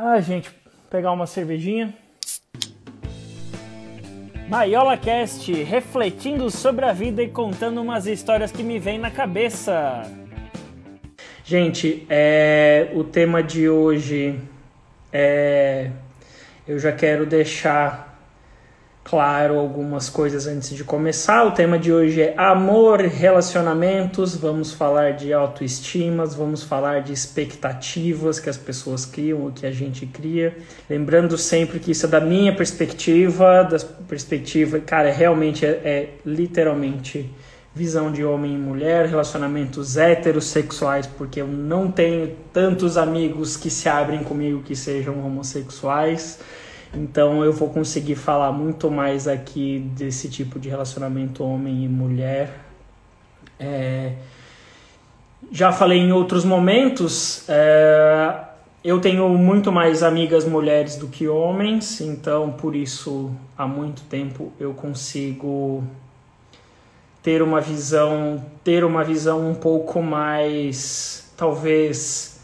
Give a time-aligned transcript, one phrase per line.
[0.00, 0.48] Ah, gente,
[0.88, 1.92] pegar uma cervejinha.
[4.48, 10.02] Maiola Cast, refletindo sobre a vida e contando umas histórias que me vêm na cabeça.
[11.42, 14.38] Gente, é, o tema de hoje
[15.12, 15.90] é.
[16.64, 18.07] Eu já quero deixar
[19.08, 21.46] claro algumas coisas antes de começar.
[21.46, 24.36] O tema de hoje é amor, relacionamentos.
[24.36, 29.70] Vamos falar de autoestimas, vamos falar de expectativas que as pessoas criam, o que a
[29.70, 30.54] gente cria.
[30.90, 37.30] Lembrando sempre que isso é da minha perspectiva, da perspectiva, cara, realmente é, é literalmente
[37.74, 43.88] visão de homem e mulher, relacionamentos heterossexuais, porque eu não tenho tantos amigos que se
[43.88, 46.40] abrem comigo que sejam homossexuais.
[46.94, 52.60] Então eu vou conseguir falar muito mais aqui desse tipo de relacionamento homem e mulher.
[53.58, 54.12] É...
[55.52, 58.40] Já falei em outros momentos, é...
[58.82, 64.52] eu tenho muito mais amigas mulheres do que homens, então por isso há muito tempo
[64.58, 65.84] eu consigo
[67.22, 72.40] ter uma visão, ter uma visão um pouco mais, talvez,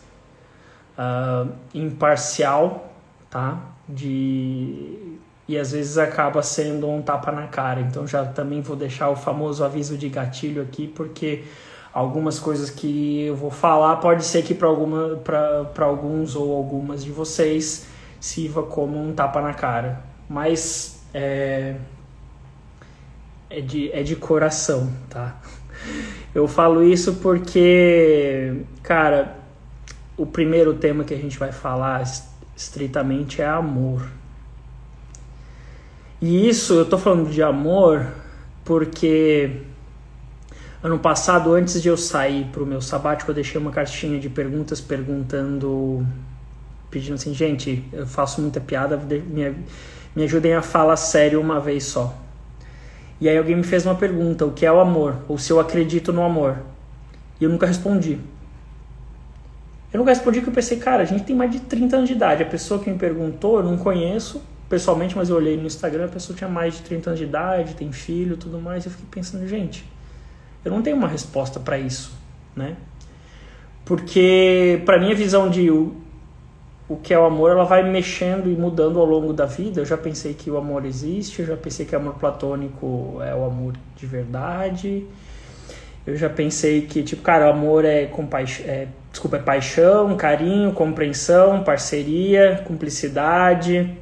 [0.98, 2.92] uh, imparcial,
[3.30, 3.73] tá?
[3.88, 7.80] De e às vezes acaba sendo um tapa na cara.
[7.80, 11.44] Então já também vou deixar o famoso aviso de gatilho aqui, porque
[11.92, 17.04] algumas coisas que eu vou falar pode ser que para alguma para alguns ou algumas
[17.04, 17.86] de vocês
[18.18, 20.02] sirva como um tapa na cara.
[20.28, 21.76] Mas é,
[23.50, 25.36] é de, é de coração, tá?
[26.34, 29.36] Eu falo isso porque, cara,
[30.16, 32.02] o primeiro tema que a gente vai falar
[32.56, 34.08] estritamente é amor.
[36.20, 38.06] E isso eu tô falando de amor
[38.64, 39.60] porque
[40.82, 44.80] ano passado, antes de eu sair pro meu sabático, eu deixei uma caixinha de perguntas
[44.80, 46.06] perguntando,
[46.90, 49.54] pedindo assim, gente, eu faço muita piada, me,
[50.14, 52.16] me ajudem a falar sério uma vez só.
[53.20, 55.16] E aí alguém me fez uma pergunta, o que é o amor?
[55.28, 56.58] Ou se eu acredito no amor.
[57.40, 58.18] E eu nunca respondi.
[59.94, 62.16] Eu nunca respondi que eu pensei, cara, a gente tem mais de 30 anos de
[62.16, 62.42] idade.
[62.42, 66.08] A pessoa que me perguntou, eu não conheço pessoalmente, mas eu olhei no Instagram, a
[66.08, 68.84] pessoa tinha mais de 30 anos de idade, tem filho, tudo mais.
[68.84, 69.88] Eu fiquei pensando, gente,
[70.64, 72.12] eu não tenho uma resposta para isso,
[72.56, 72.76] né?
[73.84, 75.94] Porque para mim a visão de o,
[76.88, 79.80] o que é o amor, ela vai mexendo e mudando ao longo da vida.
[79.80, 83.32] Eu já pensei que o amor existe, eu já pensei que o amor platônico é
[83.32, 85.06] o amor de verdade.
[86.04, 90.72] Eu já pensei que, tipo, cara, o amor é, compaixão, é desculpa, é paixão, carinho,
[90.72, 93.96] compreensão, parceria, cumplicidade.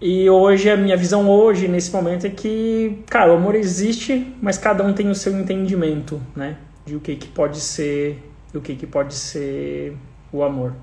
[0.00, 4.56] E hoje, a minha visão hoje, nesse momento, é que, cara, o amor existe, mas
[4.56, 6.56] cada um tem o seu entendimento, né?
[6.86, 8.22] De o que, que pode ser,
[8.54, 9.94] o que, que pode ser
[10.32, 10.74] o amor.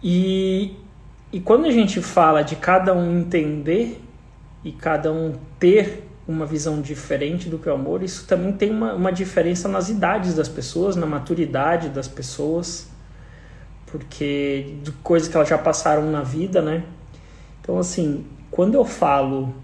[0.00, 0.76] E,
[1.32, 4.00] e quando a gente fala de cada um entender
[4.64, 8.94] e cada um ter uma visão diferente do que o amor, isso também tem uma,
[8.94, 12.88] uma diferença nas idades das pessoas, na maturidade das pessoas,
[13.86, 16.84] porque de coisas que elas já passaram na vida, né?
[17.60, 19.54] Então, assim, quando eu falo.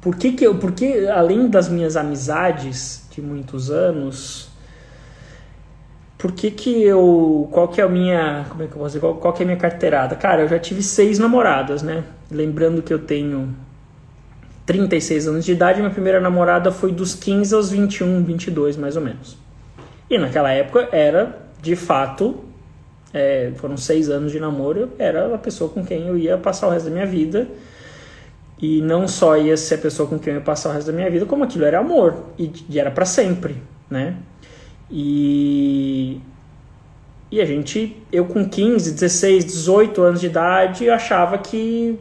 [0.00, 0.58] Por que, que eu.
[0.58, 4.48] Porque além das minhas amizades de muitos anos.
[6.18, 7.48] Por que, que eu.
[7.52, 8.46] Qual que é a minha.
[8.48, 9.00] Como é que eu vou dizer?
[9.00, 10.16] Qual, qual que é a minha carteirada?
[10.16, 12.04] Cara, eu já tive seis namoradas, né?
[12.30, 13.54] Lembrando que eu tenho
[14.66, 19.02] 36 anos de idade, minha primeira namorada foi dos 15 aos 21, 22 mais ou
[19.02, 19.38] menos.
[20.10, 22.44] E naquela época era, de fato,
[23.14, 26.70] é, foram seis anos de namoro, era a pessoa com quem eu ia passar o
[26.70, 27.46] resto da minha vida.
[28.60, 30.92] E não só ia ser a pessoa com quem eu ia passar o resto da
[30.92, 32.24] minha vida, como aquilo era amor.
[32.38, 33.56] E, e era para sempre,
[33.88, 34.16] né?
[34.90, 36.20] E,
[37.30, 41.98] e a gente, eu com 15, 16, 18 anos de idade, achava que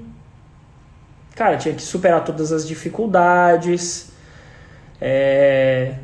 [1.35, 4.11] cara, tinha que superar todas as dificuldades.
[4.99, 5.95] É,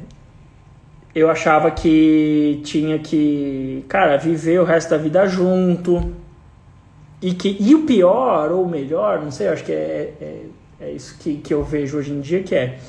[1.16, 6.14] eu achava que tinha que, cara, viver o resto da vida junto.
[7.22, 10.46] E, que, e o pior, ou o melhor, não sei, acho que é, é,
[10.82, 12.80] é isso que, que eu vejo hoje em dia, que é...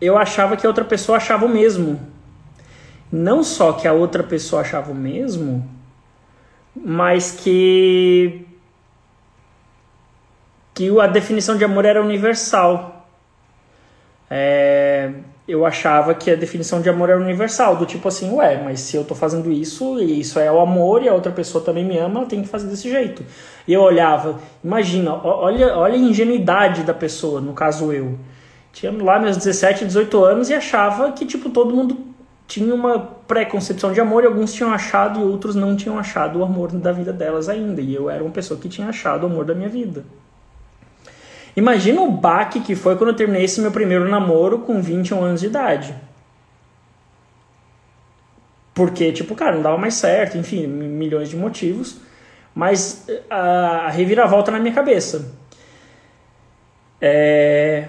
[0.00, 2.00] Eu achava que a outra pessoa achava o mesmo.
[3.10, 5.68] Não só que a outra pessoa achava o mesmo,
[6.74, 8.46] mas que
[10.74, 13.06] que a definição de amor era universal.
[14.30, 15.10] É,
[15.46, 18.96] eu achava que a definição de amor era universal, do tipo assim, ué, mas se
[18.96, 21.98] eu tô fazendo isso, e isso é o amor, e a outra pessoa também me
[21.98, 23.24] ama, ela tem que fazer desse jeito.
[23.68, 28.18] E eu olhava, imagina, olha, olha a ingenuidade da pessoa, no caso eu.
[28.72, 32.11] tinha lá meus 17, 18 anos e achava que, tipo, todo mundo
[32.52, 36.44] tinha uma pré-concepção de amor e alguns tinham achado e outros não tinham achado o
[36.44, 37.80] amor da vida delas ainda.
[37.80, 40.04] E eu era uma pessoa que tinha achado o amor da minha vida.
[41.56, 45.40] Imagina o baque que foi quando eu terminei esse meu primeiro namoro com 21 anos
[45.40, 45.94] de idade.
[48.74, 51.96] Porque, tipo, cara, não dava mais certo, enfim, milhões de motivos.
[52.54, 55.32] Mas a, a reviravolta na minha cabeça.
[57.00, 57.88] É...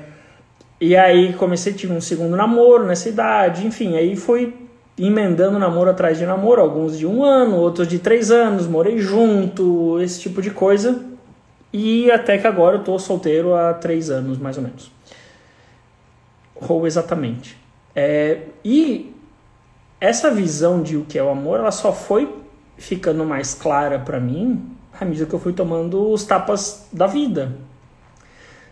[0.83, 4.53] E aí comecei, tive um segundo namoro nessa idade, enfim, aí foi
[4.97, 9.97] emendando namoro atrás de namoro, alguns de um ano, outros de três anos, morei junto,
[10.01, 11.01] esse tipo de coisa.
[11.71, 14.91] E até que agora eu tô solteiro há três anos, mais ou menos.
[16.67, 17.57] Ou exatamente.
[17.95, 19.15] É, e
[20.01, 22.29] essa visão de o que é o amor, ela só foi
[22.77, 27.53] ficando mais clara para mim à medida que eu fui tomando os tapas da vida.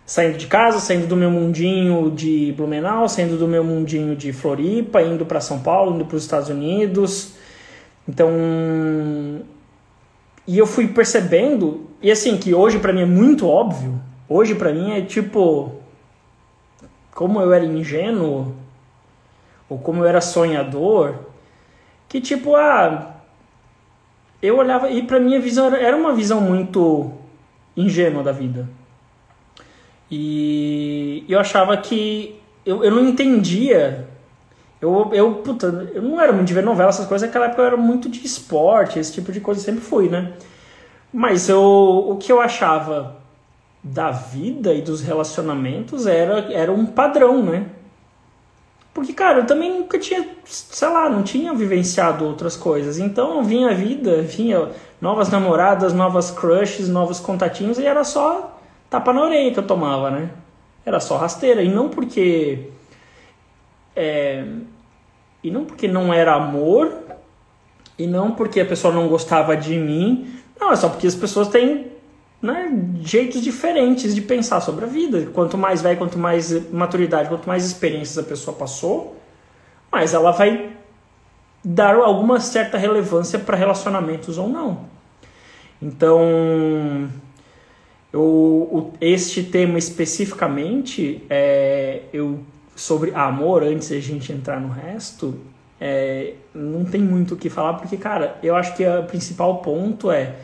[0.05, 5.01] Saindo de casa, saindo do meu mundinho de Blumenau, saindo do meu mundinho de Floripa,
[5.01, 7.35] indo para São Paulo, indo para os Estados Unidos.
[8.07, 8.29] Então,
[10.47, 14.73] e eu fui percebendo, e assim, que hoje para mim é muito óbvio, hoje para
[14.73, 15.71] mim é tipo,
[17.13, 18.53] como eu era ingênuo,
[19.69, 21.15] ou como eu era sonhador,
[22.09, 23.15] que tipo, ah,
[24.41, 27.11] eu olhava, e pra minha visão era, era uma visão muito
[27.77, 28.67] ingênua da vida.
[30.11, 32.35] E eu achava que
[32.65, 34.07] eu, eu não entendia.
[34.81, 37.27] Eu, eu, puta, eu não era muito de ver novela, essas coisas.
[37.27, 40.33] Naquela época eu era muito de esporte, esse tipo de coisa sempre fui, né?
[41.13, 43.15] Mas eu, o que eu achava
[43.83, 47.67] da vida e dos relacionamentos era, era um padrão, né?
[48.93, 52.99] Porque, cara, eu também nunca tinha, sei lá, não tinha vivenciado outras coisas.
[52.99, 54.69] Então vinha a vida, vinha
[54.99, 58.50] novas namoradas, novas crushes, novos contatinhos e era só
[58.91, 60.29] tapa na orelha que eu tomava, né?
[60.85, 61.63] Era só rasteira.
[61.63, 62.69] E não porque.
[63.95, 64.45] É,
[65.43, 66.93] e não porque não era amor,
[67.97, 70.35] e não porque a pessoa não gostava de mim.
[70.59, 71.91] Não, é só porque as pessoas têm
[72.41, 72.71] né,
[73.01, 75.27] jeitos diferentes de pensar sobre a vida.
[75.33, 79.15] Quanto mais velho, quanto mais maturidade, quanto mais experiências a pessoa passou,
[79.91, 80.69] mais ela vai
[81.63, 84.85] dar alguma certa relevância para relacionamentos ou não.
[85.81, 87.09] Então,
[88.13, 92.39] eu, este tema especificamente, é, eu
[92.75, 95.39] sobre amor, antes de a gente entrar no resto,
[95.79, 100.11] é, não tem muito o que falar, porque, cara, eu acho que o principal ponto
[100.11, 100.35] é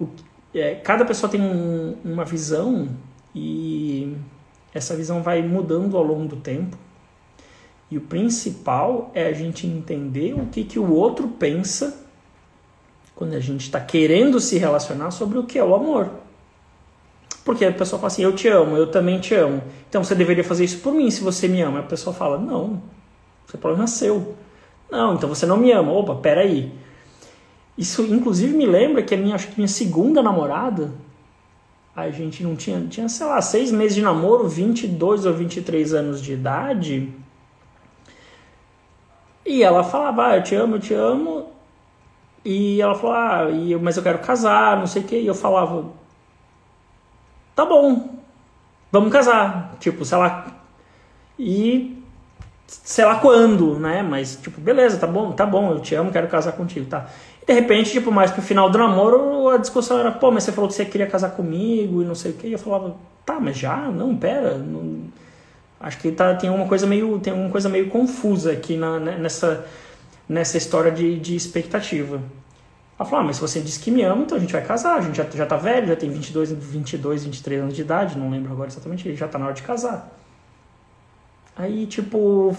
[0.00, 0.08] o,
[0.54, 2.88] é, cada pessoa tem um, uma visão
[3.34, 4.16] e
[4.72, 6.76] essa visão vai mudando ao longo do tempo.
[7.90, 12.02] E o principal é a gente entender o que, que o outro pensa
[13.14, 16.10] quando a gente está querendo se relacionar sobre o que é o amor.
[17.44, 19.62] Porque a pessoa fala assim, eu te amo, eu também te amo.
[19.88, 21.80] Então você deveria fazer isso por mim se você me ama.
[21.80, 22.82] A pessoa fala, não,
[23.46, 24.34] seu problema é seu.
[24.90, 25.92] Não, então você não me ama.
[25.92, 26.72] Opa, peraí.
[27.76, 30.92] Isso, inclusive, me lembra que a minha, acho que minha segunda namorada,
[31.94, 36.22] a gente não tinha, tinha, sei lá, seis meses de namoro, 22 ou 23 anos
[36.22, 37.12] de idade.
[39.44, 41.50] E ela falava, ah, eu te amo, eu te amo.
[42.44, 43.46] E ela falou, ah,
[43.82, 45.20] mas eu quero casar, não sei o quê.
[45.20, 45.84] E eu falava,
[47.54, 48.18] tá bom,
[48.90, 49.74] vamos casar.
[49.80, 50.46] Tipo, sei lá.
[51.38, 52.02] E
[52.66, 54.02] sei lá quando, né?
[54.02, 57.06] Mas, tipo, beleza, tá bom, tá bom, eu te amo, quero casar contigo, tá.
[57.42, 60.52] E de repente, tipo, mais pro final do namoro, a discussão era, pô, mas você
[60.52, 62.46] falou que você queria casar comigo e não sei o que.
[62.46, 63.76] E eu falava, tá, mas já?
[63.76, 64.56] Não, pera.
[64.58, 65.04] Não...
[65.78, 69.18] Acho que tá, tem uma coisa meio, tem uma coisa meio confusa aqui na, né,
[69.18, 69.66] nessa,
[70.26, 72.22] nessa história de, de expectativa.
[72.98, 74.98] Ela falou, ah, mas se você disse que me ama, então a gente vai casar,
[74.98, 78.30] a gente já, já tá velho, já tem 22, 22, 23 anos de idade, não
[78.30, 80.16] lembro agora exatamente, já tá na hora de casar.
[81.56, 82.56] Aí, tipo,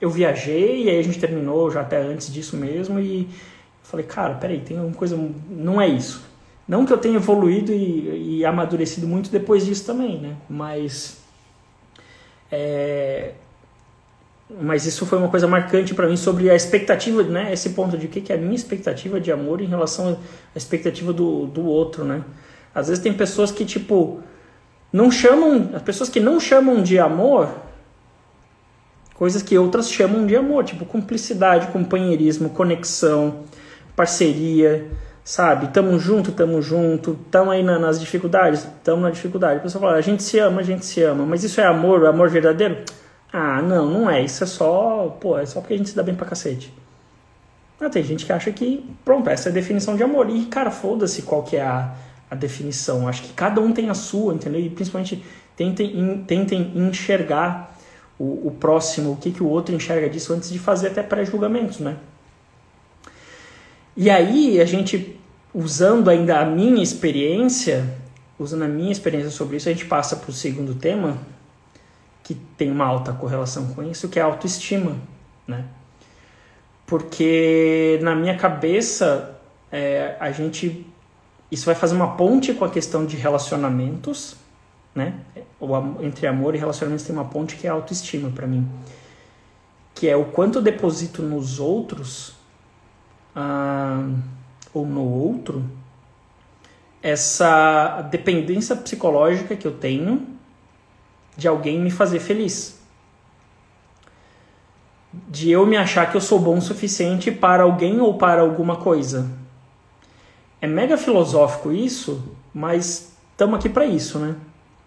[0.00, 3.28] eu viajei, e aí a gente terminou já até antes disso mesmo, e
[3.82, 6.22] falei, cara, peraí, tem uma coisa, não é isso.
[6.66, 10.36] Não que eu tenha evoluído e, e amadurecido muito depois disso também, né?
[10.48, 11.18] Mas
[12.50, 13.32] é,
[14.50, 17.52] mas isso foi uma coisa marcante para mim sobre a expectativa, né?
[17.52, 20.18] Esse ponto de o que é a minha expectativa de amor em relação
[20.54, 22.22] à expectativa do, do outro, né?
[22.74, 24.20] Às vezes tem pessoas que, tipo,
[24.92, 25.70] não chamam...
[25.74, 27.48] As pessoas que não chamam de amor
[29.14, 33.44] coisas que outras chamam de amor, tipo cumplicidade, companheirismo, conexão,
[33.94, 34.90] parceria,
[35.22, 35.68] sabe?
[35.68, 39.60] Tamo junto, tamo junto, tamo aí na, nas dificuldades, tamo na dificuldade.
[39.60, 42.04] A pessoa fala, a gente se ama, a gente se ama, mas isso é amor,
[42.06, 42.78] amor verdadeiro?
[43.36, 44.22] Ah, não, não é.
[44.22, 46.72] Isso é só, pô, é só porque a gente se dá bem pra cacete.
[47.80, 50.30] Ah, tem gente que acha que, pronto, essa é a definição de amor.
[50.30, 51.96] E, cara, foda-se qual que é a,
[52.30, 53.08] a definição.
[53.08, 54.60] Acho que cada um tem a sua, entendeu?
[54.60, 55.24] E principalmente
[55.56, 57.76] tentem, tentem enxergar
[58.16, 61.80] o, o próximo, o que, que o outro enxerga disso antes de fazer até pré-julgamentos,
[61.80, 61.96] né?
[63.96, 65.18] E aí a gente,
[65.52, 67.84] usando ainda a minha experiência,
[68.38, 71.18] usando a minha experiência sobre isso, a gente passa para o segundo tema,
[72.24, 74.96] que tem uma alta correlação com isso, que é a autoestima,
[75.46, 75.66] né?
[76.86, 79.38] Porque na minha cabeça,
[79.70, 80.86] é, a gente.
[81.50, 84.36] Isso vai fazer uma ponte com a questão de relacionamentos,
[84.94, 85.14] né?
[85.60, 85.68] O,
[86.02, 88.66] entre amor e relacionamentos tem uma ponte que é a autoestima para mim.
[89.94, 92.34] Que é o quanto eu deposito nos outros
[93.36, 94.08] ah,
[94.72, 95.64] ou no outro
[97.02, 100.33] essa dependência psicológica que eu tenho
[101.36, 102.78] de alguém me fazer feliz.
[105.12, 108.76] De eu me achar que eu sou bom o suficiente para alguém ou para alguma
[108.76, 109.30] coisa.
[110.60, 112.22] É mega filosófico isso,
[112.52, 114.34] mas estamos aqui para isso, né?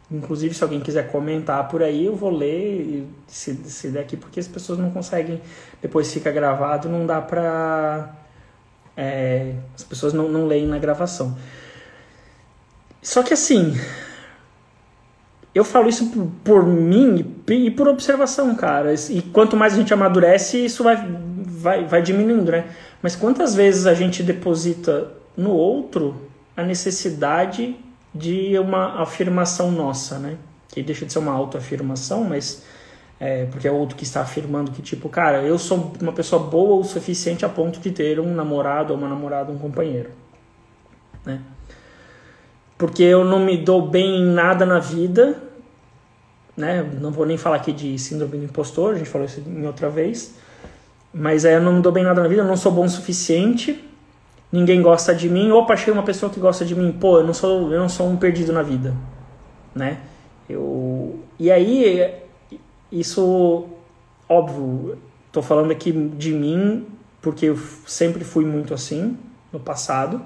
[0.09, 4.39] Inclusive, se alguém quiser comentar por aí, eu vou ler se, se der aqui, porque
[4.39, 5.41] as pessoas não conseguem.
[5.81, 8.15] Depois fica gravado, não dá pra.
[8.95, 11.37] É, as pessoas não, não leem na gravação.
[13.01, 13.77] Só que assim,
[15.57, 18.93] eu falo isso por, por, mim e por observação, cara.
[19.09, 20.95] E quanto mais a gente amadurece, isso vai,
[21.35, 22.65] vai, vai diminuindo, né?
[23.01, 26.15] Mas quantas vezes a gente deposita no outro
[26.55, 27.75] a necessidade
[28.13, 30.37] de uma afirmação nossa, né?
[30.69, 32.63] Que deixa de ser uma autoafirmação, mas
[33.19, 36.79] é, porque é outro que está afirmando que, tipo, cara, eu sou uma pessoa boa
[36.79, 40.11] o suficiente a ponto de ter um namorado ou uma namorada, um companheiro,
[41.25, 41.41] né?
[42.77, 45.46] Porque eu não me dou bem em nada na vida,
[46.57, 46.83] né?
[46.99, 49.89] Não vou nem falar aqui de síndrome do impostor, a gente falou isso em outra
[49.89, 50.33] vez,
[51.13, 52.89] mas é, eu não dou bem em nada na vida, eu não sou bom o
[52.89, 53.87] suficiente
[54.51, 57.33] ninguém gosta de mim, opa, achei uma pessoa que gosta de mim, pô, eu não
[57.33, 58.95] sou, eu não sou um perdido na vida,
[59.75, 59.99] né?
[60.49, 62.13] Eu, e aí,
[62.91, 63.65] isso,
[64.27, 64.97] óbvio,
[65.31, 66.85] tô falando aqui de mim,
[67.21, 69.17] porque eu sempre fui muito assim
[69.51, 70.21] no passado,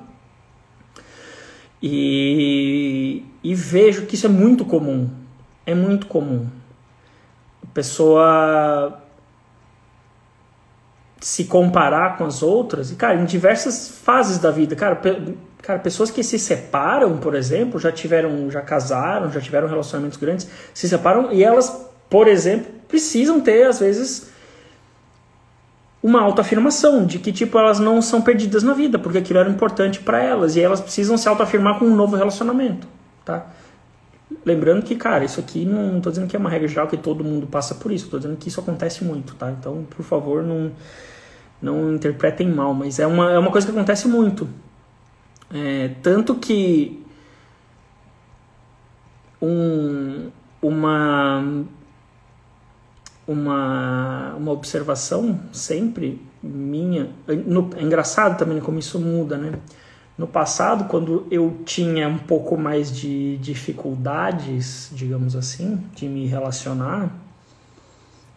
[1.81, 5.09] e, e vejo que isso é muito comum,
[5.65, 6.47] é muito comum.
[7.63, 9.01] A pessoa
[11.19, 15.77] se comparar com as outras, e cara, em diversas fases da vida, cara, pe cara,
[15.77, 20.89] pessoas que se separam, por exemplo, já tiveram, já casaram, já tiveram relacionamentos grandes, se
[20.89, 24.31] separam e elas, por exemplo, precisam ter às vezes
[26.01, 29.99] uma autoafirmação de que tipo elas não são perdidas na vida, porque aquilo era importante
[29.99, 32.87] para elas e elas precisam se autoafirmar com um novo relacionamento,
[33.23, 33.45] tá?
[34.45, 37.23] Lembrando que, cara, isso aqui não estou dizendo que é uma regra geral que todo
[37.23, 39.51] mundo passa por isso, estou dizendo que isso acontece muito, tá?
[39.51, 40.71] Então, por favor, não
[41.61, 44.49] não interpretem mal, mas é uma, é uma coisa que acontece muito.
[45.53, 47.05] É, tanto que
[49.41, 51.63] um, uma,
[53.27, 57.09] uma, uma observação sempre minha.
[57.45, 59.53] No, é engraçado também como isso muda, né?
[60.21, 67.09] No passado, quando eu tinha um pouco mais de dificuldades, digamos assim, de me relacionar,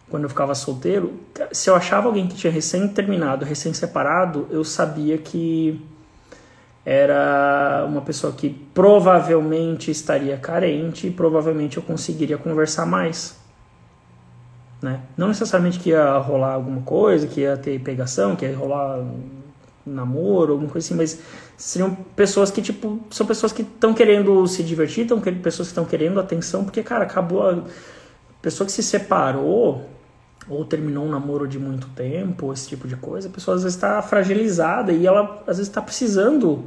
[0.09, 1.13] quando eu ficava solteiro,
[1.51, 5.79] se eu achava alguém que tinha recém terminado, recém separado, eu sabia que
[6.83, 13.37] era uma pessoa que provavelmente estaria carente e provavelmente eu conseguiria conversar mais.
[14.81, 15.01] Né?
[15.15, 19.05] Não necessariamente que ia rolar alguma coisa, que ia ter pegação, que ia rolar
[19.85, 21.19] namoro, alguma coisa assim, mas
[21.57, 25.85] seriam pessoas que, tipo, são pessoas que estão querendo se divertir, estão pessoas que estão
[25.85, 27.63] querendo atenção, porque, cara, acabou a
[28.41, 29.87] pessoa que se separou,
[30.47, 33.75] ou terminou um namoro de muito tempo, esse tipo de coisa, a pessoa às vezes
[33.75, 36.65] está fragilizada e ela às vezes está precisando.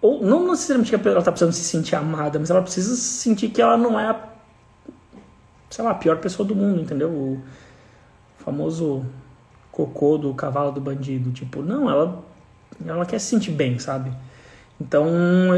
[0.00, 3.62] Ou não necessariamente que ela está precisando se sentir amada, mas ela precisa sentir que
[3.62, 4.28] ela não é a,
[5.70, 7.08] sei lá, a pior pessoa do mundo, entendeu?
[7.10, 7.42] O
[8.38, 9.04] famoso
[9.76, 11.30] cocô do cavalo do bandido.
[11.30, 12.24] Tipo, não, ela,
[12.86, 14.10] ela quer se sentir bem, sabe?
[14.80, 15.06] Então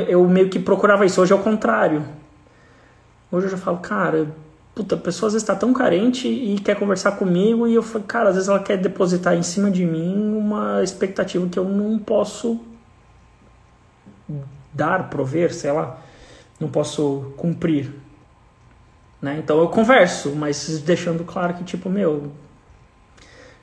[0.08, 1.22] eu meio que procurava isso.
[1.22, 2.04] Hoje é o contrário.
[3.30, 4.26] Hoje eu já falo, cara,
[4.74, 8.04] puta, a pessoa às vezes está tão carente e quer conversar comigo e eu falo,
[8.04, 11.96] cara, às vezes ela quer depositar em cima de mim uma expectativa que eu não
[11.98, 12.60] posso
[14.72, 15.98] dar, prover, sei lá,
[16.58, 17.92] não posso cumprir.
[19.22, 19.38] Né?
[19.38, 22.32] Então eu converso, mas deixando claro que, tipo, meu,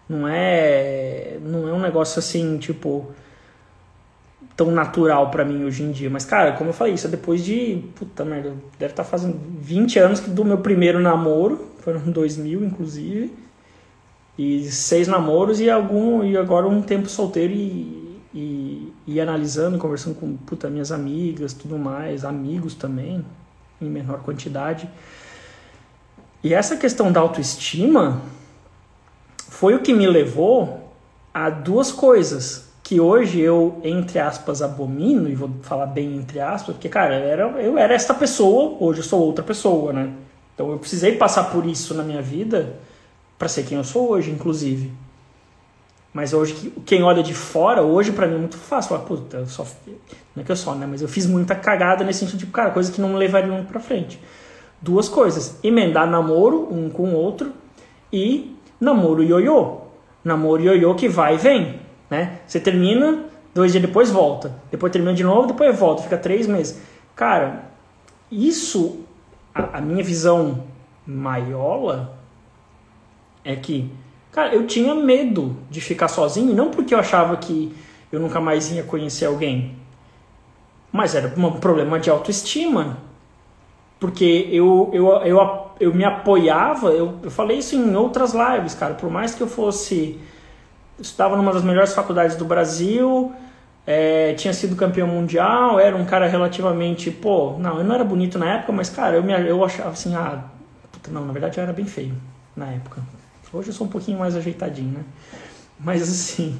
[0.07, 3.11] não é, não é um negócio assim, tipo,
[4.55, 6.09] tão natural para mim hoje em dia.
[6.09, 7.83] Mas, cara, como eu falei, isso é depois de.
[7.95, 13.33] Puta merda, deve estar tá fazendo 20 anos do meu primeiro namoro, foram 2000 inclusive.
[14.37, 20.15] E seis namoros e algum e agora um tempo solteiro e, e, e analisando, conversando
[20.15, 23.25] com puta, minhas amigas, tudo mais, amigos também,
[23.81, 24.89] em menor quantidade.
[26.43, 28.21] E essa questão da autoestima
[29.55, 30.91] foi o que me levou
[31.33, 36.75] a duas coisas que hoje eu, entre aspas, abomino, e vou falar bem entre aspas,
[36.75, 40.11] porque, cara, eu era, eu era esta pessoa, hoje eu sou outra pessoa, né?
[40.53, 42.75] Então eu precisei passar por isso na minha vida
[43.39, 44.91] para ser quem eu sou hoje, inclusive.
[46.13, 48.89] Mas hoje, quem olha de fora, hoje para mim é muito fácil.
[48.89, 49.65] Falar, puta, eu só.
[50.35, 50.85] Não é que eu só, né?
[50.85, 53.67] Mas eu fiz muita cagada nesse sentido, tipo, cara, coisa que não me levaria muito
[53.67, 54.19] pra frente.
[54.81, 57.53] Duas coisas: emendar namoro um com o outro
[58.11, 59.81] e namoro ioiô.
[60.23, 61.79] Namoro ioiô que vai e vem,
[62.09, 62.39] né?
[62.47, 64.53] Você termina, dois dias depois volta.
[64.71, 66.03] Depois termina de novo, depois volta.
[66.03, 66.81] Fica três meses.
[67.15, 67.65] Cara,
[68.31, 69.01] isso,
[69.53, 70.63] a, a minha visão
[71.05, 72.17] maiola
[73.43, 73.91] é que
[74.35, 77.73] Cara, eu tinha medo de ficar sozinho, não porque eu achava que
[78.11, 79.77] eu nunca mais ia conhecer alguém,
[80.91, 82.97] mas era um problema de autoestima.
[83.99, 88.93] Porque eu, eu, eu, eu me apoiava, eu, eu falei isso em outras lives, cara.
[88.93, 90.19] Por mais que eu fosse.
[90.97, 93.33] Eu estava numa das melhores faculdades do Brasil,
[93.85, 97.11] é, tinha sido campeão mundial, era um cara relativamente.
[97.11, 100.15] Pô, não, eu não era bonito na época, mas, cara, eu, me, eu achava assim,
[100.15, 100.43] ah.
[100.91, 102.15] Puta, não, na verdade eu era bem feio
[102.55, 103.01] na época.
[103.53, 105.03] Hoje eu sou um pouquinho mais ajeitadinho, né?
[105.79, 106.59] Mas assim,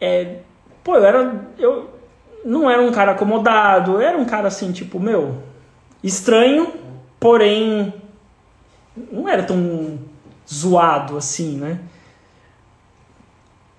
[0.00, 0.38] é,
[0.82, 1.90] pô, eu era, eu
[2.44, 5.42] não era um cara acomodado, eu era um cara assim, tipo, meu,
[6.02, 6.72] estranho,
[7.18, 7.94] porém
[9.10, 9.98] não era tão
[10.52, 11.80] zoado assim, né?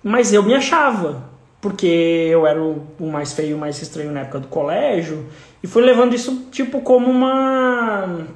[0.04, 1.30] Mas eu me achava,
[1.62, 5.28] porque eu era o, mais feio, o mais estranho na época do colégio,
[5.62, 8.28] e fui levando isso tipo como uma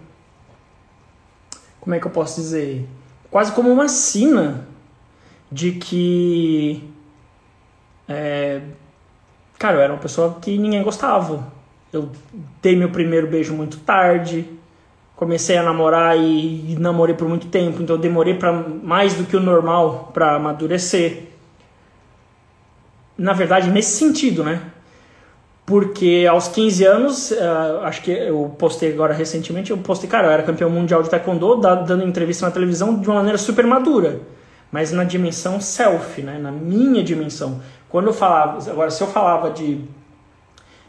[1.80, 2.88] como é que eu posso dizer?
[3.30, 4.68] quase como uma sina
[5.52, 6.84] de que.
[8.08, 8.62] É,
[9.58, 11.52] cara, eu era uma pessoa que ninguém gostava.
[11.92, 12.10] Eu
[12.62, 14.46] dei meu primeiro beijo muito tarde,
[15.16, 19.24] comecei a namorar e, e namorei por muito tempo, então eu demorei para mais do
[19.24, 21.24] que o normal para amadurecer.
[23.18, 24.62] Na verdade, nesse sentido, né?
[25.68, 30.32] porque aos 15 anos, uh, acho que eu postei agora recentemente, eu postei, cara, eu
[30.32, 34.22] era campeão mundial de taekwondo, dando entrevista na televisão de uma maneira super madura,
[34.72, 37.62] mas na dimensão self, né, na minha dimensão.
[37.90, 39.82] Quando eu falava, agora se eu falava de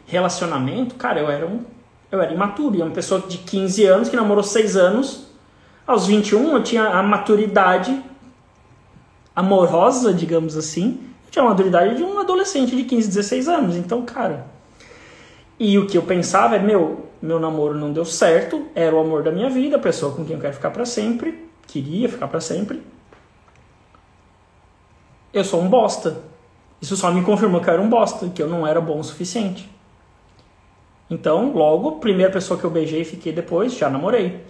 [0.09, 1.63] relacionamento, cara, eu era um
[2.11, 5.27] eu era imaturo, e uma pessoa de 15 anos que namorou 6 anos,
[5.85, 8.03] aos 21 eu tinha a maturidade
[9.35, 13.75] amorosa, digamos assim, eu tinha a maturidade de um adolescente de 15, 16 anos.
[13.75, 14.47] Então, cara,
[15.59, 19.23] e o que eu pensava é, meu, meu namoro não deu certo, era o amor
[19.23, 22.41] da minha vida, a pessoa com quem eu quero ficar para sempre, queria ficar para
[22.41, 22.81] sempre.
[25.31, 26.23] Eu sou um bosta.
[26.81, 29.03] Isso só me confirmou que eu era um bosta, que eu não era bom o
[29.03, 29.69] suficiente.
[31.09, 34.41] Então, logo, primeira pessoa que eu beijei e fiquei depois, já namorei.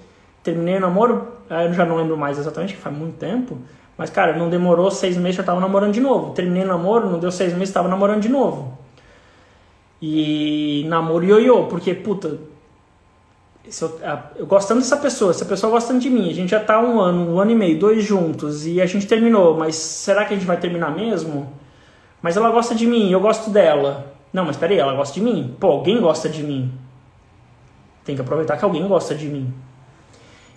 [0.44, 3.58] Terminei o namoro, eu já não lembro mais exatamente, que faz muito tempo,
[3.98, 6.34] mas cara, não demorou seis meses, já tava namorando de novo.
[6.34, 8.78] Terminei o namoro, não deu seis meses, tava namorando de novo.
[10.02, 12.40] E namoro ioiô, porque, puta,
[13.66, 14.00] eu,
[14.38, 17.34] eu gostando dessa pessoa, essa pessoa gostando de mim, a gente já tá um ano,
[17.36, 20.48] um ano e meio, dois juntos, e a gente terminou, mas será que a gente
[20.48, 21.52] vai terminar mesmo?
[22.22, 24.14] Mas ela gosta de mim, eu gosto dela.
[24.32, 25.56] Não, mas peraí, ela gosta de mim?
[25.60, 26.72] Pô, alguém gosta de mim.
[28.06, 29.54] Tem que aproveitar que alguém gosta de mim.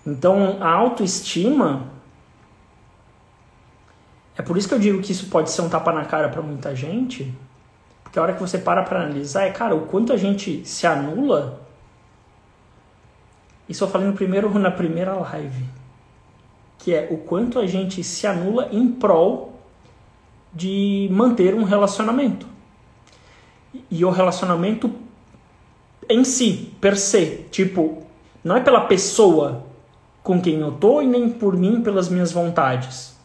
[0.06, 1.90] Então, a autoestima.
[4.36, 6.42] É por isso que eu digo que isso pode ser um tapa na cara para
[6.42, 7.34] muita gente
[8.12, 10.86] porque a hora que você para para analisar é, cara, o quanto a gente se
[10.86, 11.62] anula.
[13.66, 15.64] Isso eu falei no primeiro, na primeira live.
[16.78, 19.58] Que é o quanto a gente se anula em prol
[20.52, 22.46] de manter um relacionamento.
[23.90, 24.90] E o relacionamento
[26.08, 27.46] em si, per se.
[27.50, 28.02] Tipo,
[28.44, 29.64] não é pela pessoa
[30.22, 33.16] com quem eu tô e nem por mim pelas minhas vontades.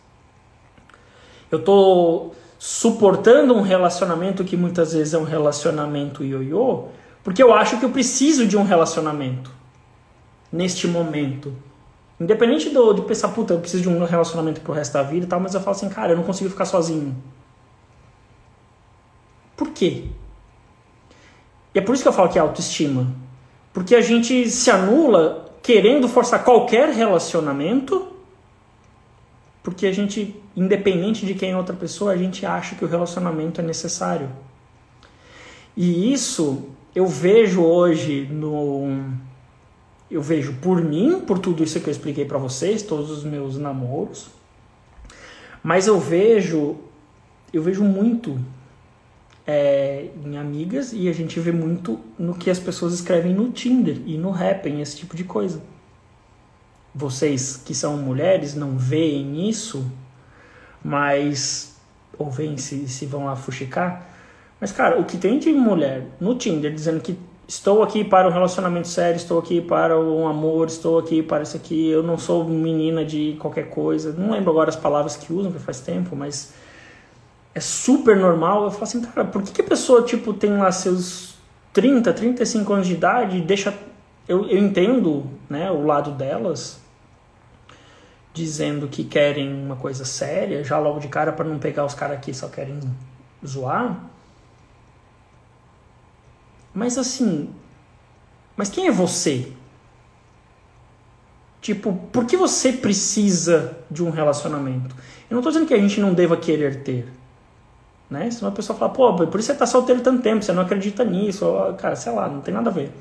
[1.51, 6.86] Eu tô suportando um relacionamento que muitas vezes é um relacionamento ioiô,
[7.23, 9.51] porque eu acho que eu preciso de um relacionamento
[10.51, 11.53] neste momento.
[12.19, 15.29] Independente do, de pensar, puta, eu preciso de um relacionamento pro resto da vida e
[15.29, 17.15] tal, mas eu falo assim, cara, eu não consigo ficar sozinho.
[19.55, 20.05] Por quê?
[21.77, 23.05] E é por isso que eu falo que é autoestima.
[23.71, 28.17] Porque a gente se anula querendo forçar qualquer relacionamento
[29.61, 33.61] porque a gente, independente de quem é outra pessoa, a gente acha que o relacionamento
[33.61, 34.27] é necessário.
[35.75, 39.03] E isso eu vejo hoje no
[40.09, 43.55] eu vejo por mim, por tudo isso que eu expliquei para vocês, todos os meus
[43.55, 44.29] namoros.
[45.61, 46.77] Mas eu vejo
[47.53, 48.39] eu vejo muito
[49.47, 54.01] é, em amigas e a gente vê muito no que as pessoas escrevem no Tinder
[54.05, 55.62] e no Happn, esse tipo de coisa
[56.97, 59.86] vocês que são mulheres não veem isso,
[60.83, 61.75] mas.
[62.17, 64.10] Ou veem se, se vão lá fuxicar.
[64.60, 67.15] Mas, cara, o que tem de mulher no Tinder dizendo que
[67.47, 71.55] estou aqui para um relacionamento sério, estou aqui para um amor, estou aqui para isso
[71.55, 74.12] aqui, eu não sou menina de qualquer coisa.
[74.13, 76.53] Não lembro agora as palavras que usam, que faz tempo, mas
[77.57, 78.65] é super normal.
[78.65, 81.33] Eu falo assim, cara, por que, que a pessoa, tipo, tem lá seus
[81.73, 83.73] 30, 35 anos de idade e deixa.
[84.27, 86.79] Eu, eu entendo né, o lado delas,
[88.31, 92.19] dizendo que querem uma coisa séria, já logo de cara, para não pegar os caras
[92.19, 92.79] que só querem
[93.45, 94.03] zoar.
[96.75, 97.49] Mas assim,
[98.55, 99.51] mas quem é você?
[101.59, 104.95] Tipo, por que você precisa de um relacionamento?
[105.27, 107.16] Eu não estou dizendo que a gente não deva querer ter.
[108.09, 108.31] Né?
[108.31, 111.03] Se uma pessoa fala, pô, por isso você tá solteiro tanto tempo, você não acredita
[111.03, 111.45] nisso,
[111.77, 112.91] cara, sei lá, não tem nada a ver.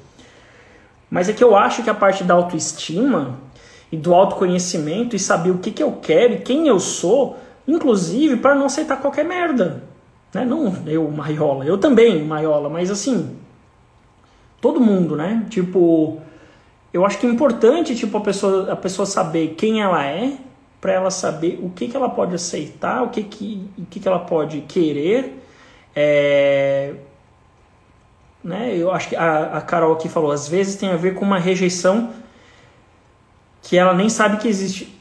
[1.09, 3.39] Mas é que eu acho que a parte da autoestima
[3.91, 8.37] e do autoconhecimento e saber o que, que eu quero e quem eu sou, inclusive
[8.37, 9.85] para não aceitar qualquer merda.
[10.35, 10.45] Né?
[10.45, 13.37] Não eu, Maiola, eu também, Maiola, mas assim,
[14.61, 15.47] todo mundo, né?
[15.49, 16.21] Tipo,
[16.93, 20.37] eu acho que é importante tipo, a, pessoa, a pessoa saber quem ela é,
[20.81, 24.09] para ela saber o que, que ela pode aceitar, o que, que, o que, que
[24.09, 25.43] ela pode querer.
[25.95, 26.95] É,
[28.45, 28.77] né?
[28.77, 31.39] Eu acho que a, a Carol aqui falou, às vezes tem a ver com uma
[31.39, 32.11] rejeição
[33.63, 34.95] que ela nem sabe que existe.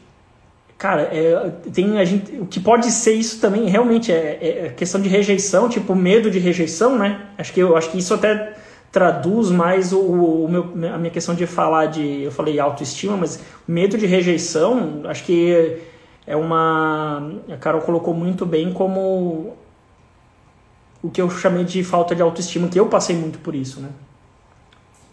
[0.78, 4.70] Cara, é, tem a gente, o que pode ser isso também realmente é, é, é
[4.70, 7.28] questão de rejeição, tipo medo de rejeição, né?
[7.38, 8.56] Acho que eu acho que isso até
[8.96, 12.22] traduz mais o, o meu, a minha questão de falar de.
[12.22, 15.82] Eu falei autoestima, mas medo de rejeição, acho que
[16.26, 17.30] é uma.
[17.52, 19.58] A Carol colocou muito bem como
[21.04, 23.90] o que eu chamei de falta de autoestima, que eu passei muito por isso, né?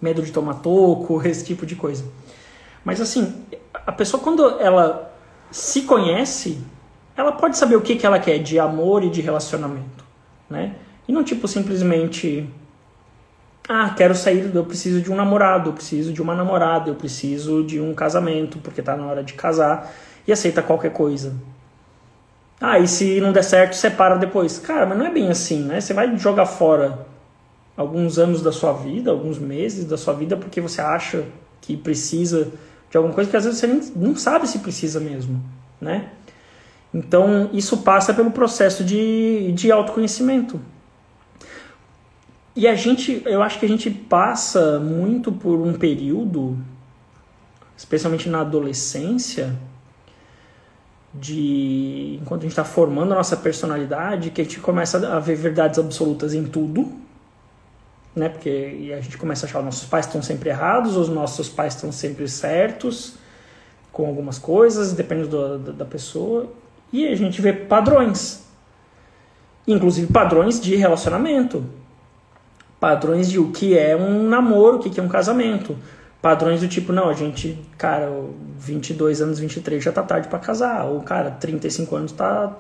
[0.00, 2.04] Medo de tomar toco, esse tipo de coisa.
[2.84, 3.34] Mas assim,
[3.84, 5.12] a pessoa quando ela
[5.50, 6.62] se conhece,
[7.16, 10.04] ela pode saber o que, que ela quer de amor e de relacionamento,
[10.48, 10.76] né?
[11.08, 12.48] E não tipo simplesmente
[13.68, 17.62] ah, quero sair, eu preciso de um namorado, eu preciso de uma namorada, eu preciso
[17.62, 19.92] de um casamento, porque está na hora de casar,
[20.26, 21.34] e aceita qualquer coisa.
[22.60, 24.58] Ah, e se não der certo, separa depois.
[24.58, 25.80] Cara, mas não é bem assim, né?
[25.80, 27.06] Você vai jogar fora
[27.76, 31.24] alguns anos da sua vida, alguns meses da sua vida, porque você acha
[31.60, 32.52] que precisa
[32.90, 35.42] de alguma coisa que às vezes você nem, não sabe se precisa mesmo,
[35.80, 36.10] né?
[36.92, 40.60] Então, isso passa pelo processo de, de autoconhecimento.
[42.54, 46.58] E a gente, eu acho que a gente passa muito por um período,
[47.76, 49.56] especialmente na adolescência,
[51.14, 55.34] de enquanto a gente está formando a nossa personalidade, que a gente começa a ver
[55.34, 56.92] verdades absolutas em tudo,
[58.14, 58.28] né?
[58.28, 61.74] Porque a gente começa a achar que nossos pais estão sempre errados, os nossos pais
[61.74, 63.14] estão sempre certos
[63.90, 66.52] com algumas coisas, dependendo do, da pessoa,
[66.92, 68.44] e a gente vê padrões,
[69.66, 71.64] inclusive padrões de relacionamento
[72.82, 75.78] padrões de o que é um namoro, o que é um casamento.
[76.20, 78.10] Padrões do tipo, não, a gente, cara,
[78.58, 80.86] 22 anos, 23 já tá tarde para casar.
[80.86, 82.52] Ou, cara, 35 anos tá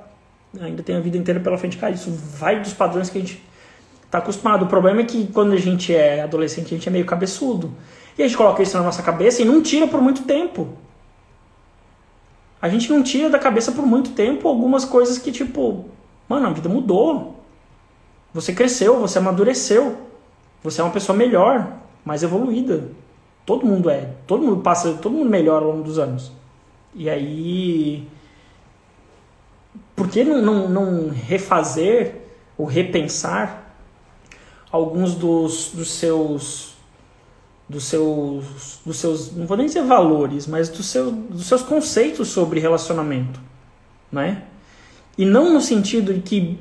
[0.60, 1.76] ainda tem a vida inteira pela frente.
[1.76, 2.08] Cara, isso
[2.38, 3.42] vai dos padrões que a gente
[4.08, 4.64] tá acostumado.
[4.64, 7.72] O problema é que quando a gente é adolescente, a gente é meio cabeçudo.
[8.16, 10.68] E a gente coloca isso na nossa cabeça e não tira por muito tempo.
[12.60, 15.86] A gente não tira da cabeça por muito tempo algumas coisas que, tipo,
[16.28, 17.42] mano, a vida mudou.
[18.32, 20.11] Você cresceu, você amadureceu.
[20.62, 22.88] Você é uma pessoa melhor, mais evoluída.
[23.44, 24.10] Todo mundo é.
[24.26, 26.32] Todo mundo passa, todo mundo melhora ao longo dos anos.
[26.94, 28.06] E aí.
[29.96, 32.22] Por que não, não, não refazer
[32.56, 33.76] ou repensar
[34.70, 36.72] alguns dos, dos seus.
[37.68, 39.34] Dos seus, dos seus.
[39.34, 43.40] Não vou nem dizer valores, mas dos, seu, dos seus conceitos sobre relacionamento.
[44.10, 44.44] Né?
[45.16, 46.58] E não no sentido de que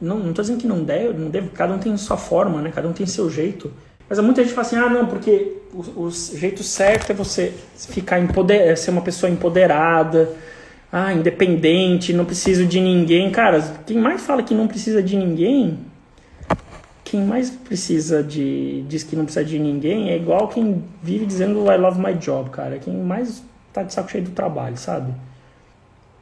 [0.00, 2.70] não, tô dizendo que não deve, não deve, cada um tem sua forma, né?
[2.72, 3.72] Cada um tem seu jeito.
[4.08, 8.20] Mas muita gente fala assim, ah, não, porque o, o jeito certo é você ficar
[8.20, 10.34] empoder, é ser uma pessoa empoderada,
[10.90, 13.30] ah, independente, não preciso de ninguém.
[13.30, 15.78] Cara, quem mais fala que não precisa de ninguém,
[17.04, 18.84] quem mais precisa de.
[18.88, 22.50] diz que não precisa de ninguém é igual quem vive dizendo I love my job,
[22.50, 22.78] cara.
[22.78, 25.12] Quem mais tá de saco cheio do trabalho, sabe?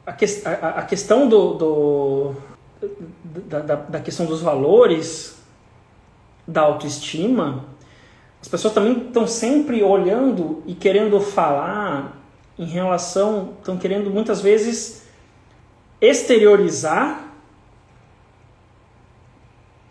[0.05, 2.35] A, que, a, a questão do, do
[3.23, 5.37] da, da, da questão dos valores,
[6.47, 7.65] da autoestima,
[8.41, 12.15] as pessoas também estão sempre olhando e querendo falar
[12.57, 15.03] em relação, estão querendo muitas vezes
[15.99, 17.25] exteriorizar,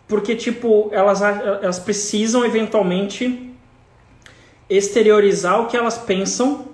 [0.07, 3.53] porque tipo elas elas precisam eventualmente
[4.69, 6.67] exteriorizar o que elas pensam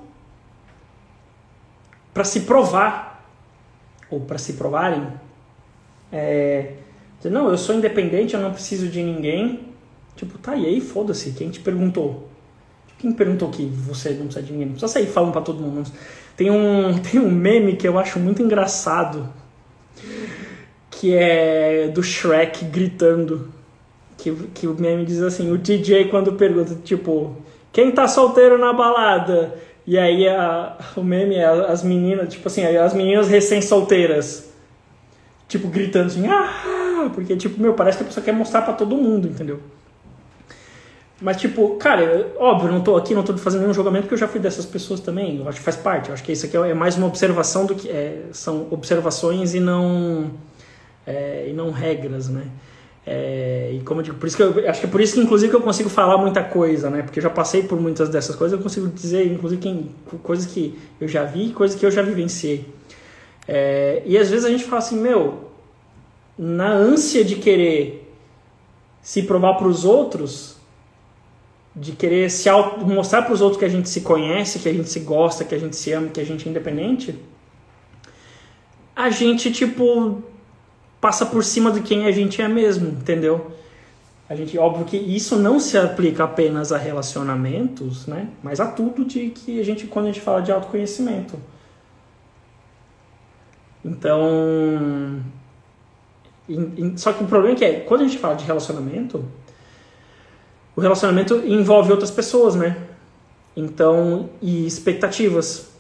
[2.14, 3.26] para se provar,
[4.10, 5.08] ou para se provarem,
[6.14, 6.74] é,
[7.26, 9.62] não, eu sou independente, eu não preciso de ninguém.
[10.16, 12.30] Tipo, tá, e aí foda-se, quem te perguntou?
[13.00, 14.68] Quem perguntou que você não precisa de ninguém?
[14.68, 15.92] Não precisa sair falando para todo mundo.
[16.38, 19.28] Tem um, tem um meme que eu acho muito engraçado,
[20.92, 23.52] que é do Shrek gritando.
[24.18, 27.36] Que, que o meme diz assim, o DJ quando pergunta, tipo,
[27.74, 29.56] quem tá solteiro na balada?
[29.86, 34.53] E aí a, o meme é as meninas, tipo assim, as meninas recém-solteiras,
[35.48, 37.10] tipo, gritando assim, ah!
[37.14, 39.60] Porque, tipo, meu, parece que a pessoa quer mostrar para todo mundo, entendeu?
[41.22, 44.28] Mas, tipo, cara, óbvio, não tô aqui, não tô fazendo nenhum julgamento, porque eu já
[44.28, 45.38] fui dessas pessoas também.
[45.38, 46.10] Eu acho que faz parte.
[46.10, 47.90] Eu acho que isso aqui é mais uma observação do que.
[47.90, 50.32] É, são observações e não.
[51.08, 52.44] É, e não regras, né?
[53.06, 55.20] É, e como eu digo, por isso que eu acho que é por isso que
[55.20, 57.02] inclusive que eu consigo falar muita coisa, né?
[57.02, 59.92] Porque eu já passei por muitas dessas coisas, eu consigo dizer, inclusive, quem,
[60.24, 62.66] coisas que eu já vi, coisas que eu já vivenciei.
[63.48, 65.52] É, e às vezes a gente fala assim, meu,
[66.38, 68.12] na ânsia de querer
[69.02, 70.58] se provar para os outros,
[71.76, 72.50] de querer se
[72.86, 75.54] mostrar para os outros que a gente se conhece, que a gente se gosta, que
[75.54, 77.20] a gente se ama, que a gente é independente,
[78.96, 80.24] a gente tipo
[81.02, 83.52] passa por cima de quem a gente é mesmo, entendeu?
[84.30, 88.30] A gente, óbvio que isso não se aplica apenas a relacionamentos, né?
[88.42, 91.38] Mas a tudo de que a gente, quando a gente fala de autoconhecimento.
[93.84, 95.22] Então.
[96.98, 99.24] Só que o problema é que é, quando a gente fala de relacionamento,
[100.76, 102.78] o relacionamento envolve outras pessoas, né?
[103.56, 105.72] Então, e expectativas.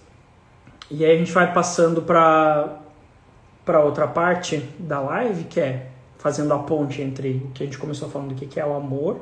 [0.90, 2.80] E aí a gente vai passando para
[3.66, 5.88] para outra parte da live, que é
[6.18, 9.22] fazendo a ponte entre o que a gente começou falando aqui, que é o amor,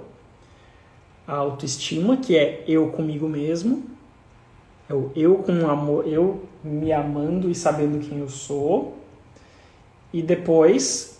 [1.27, 3.83] a autoestima, que é eu comigo mesmo,
[4.91, 8.97] é o eu com amor, eu me amando e sabendo quem eu sou,
[10.13, 11.19] e depois,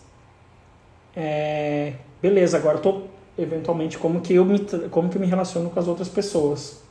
[1.15, 3.03] é, beleza, agora tô
[3.37, 6.81] eventualmente como que eu me como que eu me relaciono com as outras pessoas.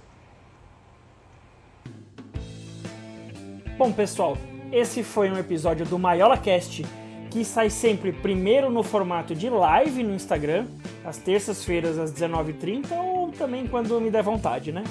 [3.76, 4.36] Bom, pessoal,
[4.72, 6.84] esse foi um episódio do Maiola Cast
[7.30, 10.66] que sai sempre primeiro no formato de live no Instagram,
[11.04, 14.82] às terças-feiras às 19h30 ou também quando me der vontade, né?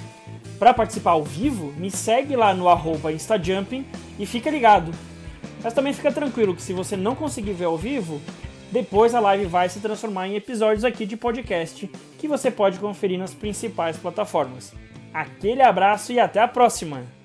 [0.59, 2.65] Para participar ao vivo, me segue lá no
[3.09, 3.85] Instajumping
[4.19, 4.91] e fica ligado.
[5.63, 8.21] Mas também fica tranquilo que se você não conseguir ver ao vivo,
[8.71, 13.17] depois a live vai se transformar em episódios aqui de podcast que você pode conferir
[13.17, 14.73] nas principais plataformas.
[15.13, 17.18] Aquele abraço e até a próxima!